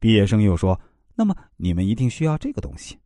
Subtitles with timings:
[0.00, 0.80] 毕业生又说
[1.16, 2.98] ：“那么你们一定需要这个东西。”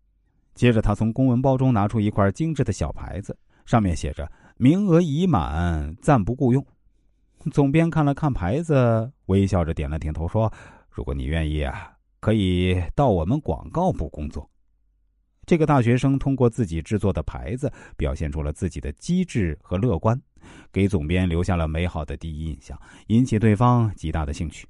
[0.55, 6.65] 接着，他从公文包中拿出一块精致的小牌子，上面写着“名额已满，暂不雇佣”。
[7.51, 10.53] 总编看了看牌子，微笑着点了点头，说
[10.91, 14.49] ：“如果你愿意啊，可以到我们广告部工作。”
[15.45, 20.21] 这个大学生通过自己制作的牌子，表现出了自己的机智和乐观，
[20.71, 24.69] 给总编留下了美好的第一印象，引起对方极大的兴趣，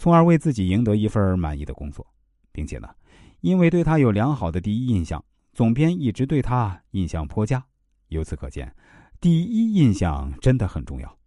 [0.00, 2.06] 从而为自己赢得一份满意的工作，
[2.52, 2.88] 并且呢，
[3.42, 7.62] 因为对他有良好的第一印象，总编一直对他印象颇佳。
[8.08, 8.74] 由此可见，
[9.20, 11.18] 第一印象真的很重要。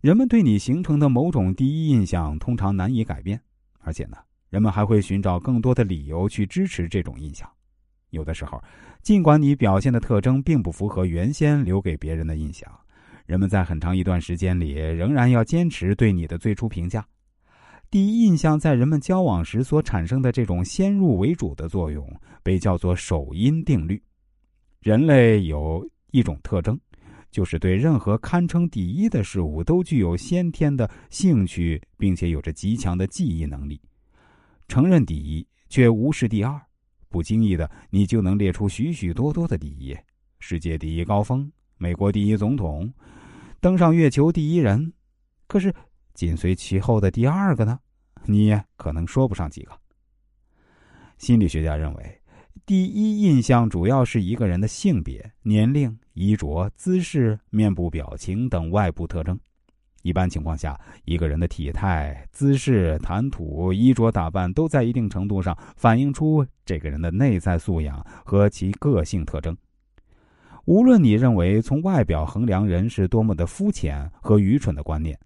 [0.00, 3.38] 人们对你形成的某种第一印象通常难以改变，
[3.80, 4.16] 而且呢。
[4.48, 7.46] 人们还会寻找更多的理由去支持这种印象。
[8.10, 8.62] 有的时候，
[9.02, 12.66] 尽管你表现的特征并不符合原先留给别人的印象，
[13.26, 17.04] 人们在很长一段时间里仍然要坚持对你的最初评价。
[17.96, 22.06] 第一印象在人们交往时所产生的这种先入为主的作用，
[22.42, 23.98] 被叫做首因定律。
[24.82, 26.78] 人类有一种特征，
[27.30, 33.80] 就是对任何堪称第一的事物都具有先天的兴趣，并且有着极强的记忆能力。
[34.68, 36.60] 承认第一，却无视第二，
[37.08, 39.96] 不经意的，你就能列出许许多多的第一：
[40.38, 42.92] 世界第一高峰、美国第一总统、
[43.58, 44.92] 登上月球第一人。
[45.46, 45.74] 可是，
[46.12, 47.80] 紧随其后的第二个呢？
[48.26, 49.72] 你可能说不上几个。
[51.18, 52.20] 心理学家认为，
[52.66, 59.38] 第一印象主要是一个人的性别、年龄、衣着、姿势、面部表情等外部特征。
[60.02, 69.56] 一般情况下，一个人的体态、姿势、谈吐、衣着打扮，都在一定程度上反映出这个人的内在素养和其个性特征。
[70.64, 75.18] 无论你认为从外表衡量人是多么的肤浅和愚蠢的观念，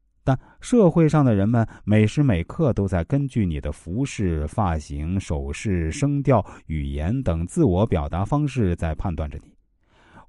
[0.61, 9.53] 社会上的人们每时每刻都在根据你的服饰、发型、手势、声调、语言等自我表达方式在判断着你。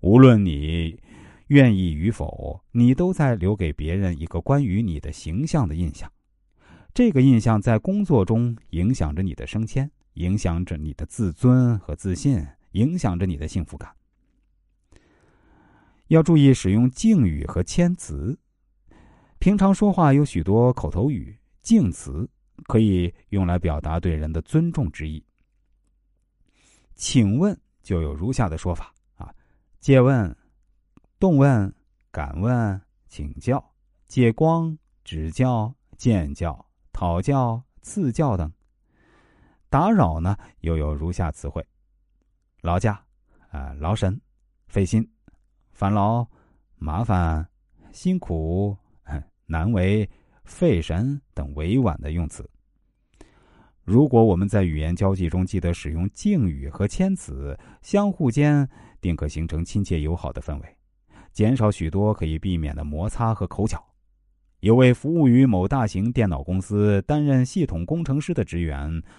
[0.01, 0.99] 无论你。
[1.47, 6.09] 愿意与否，你都在留给别人一个关于你的形象的印象。
[6.93, 13.91] 这个印象在工作中影响着你的升迁，影响着你的自尊和自信，影响着你的幸福感。
[16.07, 18.39] 要注意使用敬语和谦词。
[19.41, 22.29] 平常说话有许多口头语，敬词
[22.67, 25.25] 可以用来表达对人的尊重之意。
[26.93, 29.33] 请问就有如下的说法啊：
[29.79, 30.37] 借问。
[31.17, 31.73] 动问、
[32.11, 33.63] 敢问、请教、
[34.07, 36.63] 借光、指教、见教、
[36.93, 38.51] 讨教、赐教等。
[39.69, 41.65] 打扰呢，又有如下词汇：
[42.61, 43.03] 劳驾、
[43.49, 44.21] 啊劳神、
[44.67, 45.07] 费心、
[45.71, 46.23] 烦劳、
[46.75, 47.47] 麻烦、
[47.91, 48.77] 辛苦、
[49.51, 50.09] 难为、
[50.45, 52.49] 费神等委婉的用词。
[53.83, 58.67] 如果我们在语言交际中记得使用敬语和谦词，相互间
[59.01, 60.65] 定可形成亲切友好的氛围。
[61.33, 63.83] 减少许多可以避免的摩擦和口角。
[64.61, 69.01] 有位服务于某大型电脑公司担任系统工程师的职员，